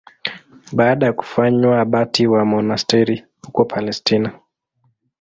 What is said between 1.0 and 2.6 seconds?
ya kufanywa abati wa